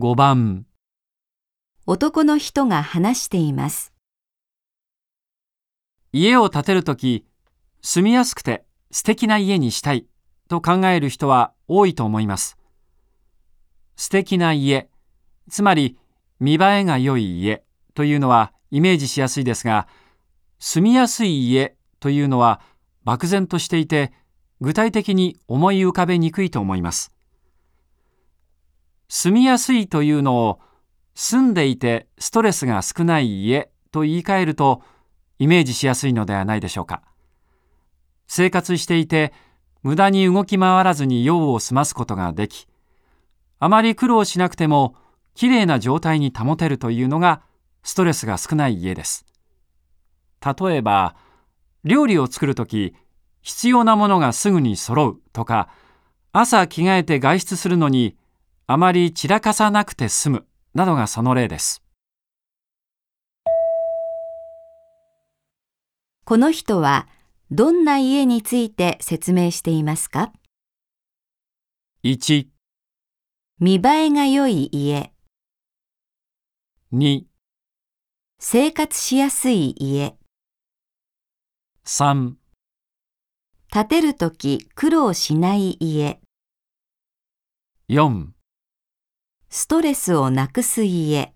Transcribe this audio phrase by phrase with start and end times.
[0.00, 0.64] 5番
[1.84, 3.92] 男の人が話しています。
[6.10, 7.26] 家を建てるとき、
[7.82, 10.06] 住みやすくて素敵な家にしたい
[10.48, 12.56] と考える人は多いと思います。
[13.94, 14.88] 素敵な家、
[15.50, 15.98] つまり
[16.38, 17.62] 見栄えが良い家
[17.92, 19.86] というのはイメージしやすいですが、
[20.58, 22.62] 住みやすい家というのは
[23.04, 24.14] 漠然としていて、
[24.62, 27.12] 具体的に思い浮かべにくいと思います。
[29.12, 30.60] 住みやすいというのを
[31.16, 34.82] 住んでいてストレスが少ない家と言い換えると
[35.40, 37.02] イメージしやすいのではないでしょうか。
[38.28, 39.32] 生活していて
[39.82, 42.68] 無駄に動き回らずに用を済ますことができ、
[43.58, 44.94] あまり苦労しなくても
[45.34, 47.42] きれいな状態に保てるというのが
[47.82, 49.26] ストレスが少ない家です。
[50.40, 51.16] 例えば、
[51.82, 52.94] 料理を作るとき
[53.42, 55.68] 必要なものがすぐに揃うとか、
[56.30, 58.16] 朝着替えて外出するのに
[58.72, 61.82] あまり散らかさなくて済むなどがその例です。
[66.24, 67.08] この人は
[67.50, 70.32] どんな家について説明していますか
[72.04, 72.46] ？1、
[73.58, 75.12] 見栄えが良い家、
[76.92, 77.22] 2、
[78.38, 80.14] 生活しやすい家、
[81.84, 82.34] 3、
[83.72, 86.20] 建てるとき苦労しない家、
[87.88, 88.28] 4
[89.52, 91.32] ストレスをなくす家。